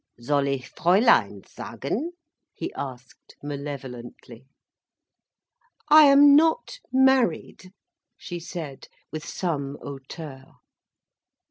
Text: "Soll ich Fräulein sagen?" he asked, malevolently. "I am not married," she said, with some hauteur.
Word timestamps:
"Soll 0.19 0.47
ich 0.47 0.71
Fräulein 0.73 1.45
sagen?" 1.47 2.13
he 2.55 2.73
asked, 2.73 3.35
malevolently. 3.43 4.47
"I 5.89 6.05
am 6.05 6.35
not 6.35 6.79
married," 6.91 7.71
she 8.17 8.39
said, 8.39 8.87
with 9.11 9.23
some 9.23 9.77
hauteur. 9.79 10.53